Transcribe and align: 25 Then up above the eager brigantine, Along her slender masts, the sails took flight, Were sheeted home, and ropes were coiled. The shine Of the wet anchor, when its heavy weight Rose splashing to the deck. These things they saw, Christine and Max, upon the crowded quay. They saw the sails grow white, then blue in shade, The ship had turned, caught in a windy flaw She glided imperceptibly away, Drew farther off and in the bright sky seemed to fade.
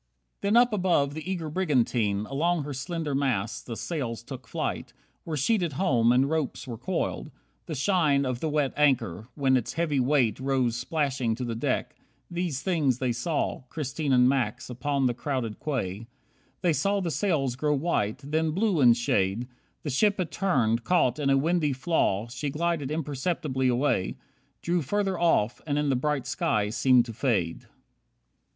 25 0.41 0.41
Then 0.41 0.57
up 0.59 0.73
above 0.73 1.13
the 1.13 1.31
eager 1.31 1.47
brigantine, 1.47 2.25
Along 2.25 2.63
her 2.63 2.73
slender 2.73 3.13
masts, 3.13 3.61
the 3.61 3.77
sails 3.77 4.23
took 4.23 4.47
flight, 4.47 4.93
Were 5.25 5.37
sheeted 5.37 5.73
home, 5.73 6.11
and 6.11 6.27
ropes 6.27 6.65
were 6.67 6.79
coiled. 6.79 7.29
The 7.67 7.75
shine 7.75 8.25
Of 8.25 8.39
the 8.39 8.49
wet 8.49 8.73
anchor, 8.75 9.27
when 9.35 9.55
its 9.55 9.73
heavy 9.73 9.99
weight 9.99 10.39
Rose 10.39 10.75
splashing 10.75 11.35
to 11.35 11.45
the 11.45 11.53
deck. 11.53 11.95
These 12.31 12.63
things 12.63 12.97
they 12.97 13.11
saw, 13.11 13.61
Christine 13.69 14.11
and 14.11 14.27
Max, 14.27 14.71
upon 14.71 15.05
the 15.05 15.13
crowded 15.13 15.59
quay. 15.59 16.07
They 16.61 16.73
saw 16.73 16.99
the 16.99 17.11
sails 17.11 17.55
grow 17.55 17.75
white, 17.75 18.21
then 18.23 18.53
blue 18.53 18.81
in 18.81 18.93
shade, 18.93 19.47
The 19.83 19.91
ship 19.91 20.17
had 20.17 20.31
turned, 20.31 20.83
caught 20.83 21.19
in 21.19 21.29
a 21.29 21.37
windy 21.37 21.73
flaw 21.73 22.27
She 22.27 22.49
glided 22.49 22.89
imperceptibly 22.89 23.67
away, 23.67 24.17
Drew 24.63 24.81
farther 24.81 25.19
off 25.19 25.61
and 25.67 25.77
in 25.77 25.89
the 25.89 25.95
bright 25.95 26.25
sky 26.25 26.71
seemed 26.71 27.05
to 27.05 27.13
fade. 27.13 27.67